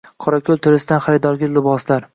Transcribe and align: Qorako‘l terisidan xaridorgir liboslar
Qorako‘l 0.27 0.61
terisidan 0.69 1.05
xaridorgir 1.07 1.57
liboslar 1.59 2.09